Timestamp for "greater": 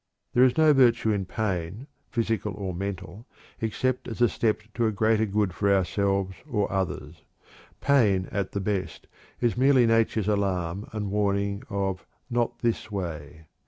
4.91-5.27